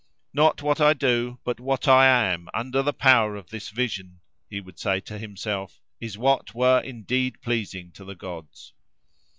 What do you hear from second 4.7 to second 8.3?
say to himself—"is what were indeed pleasing to the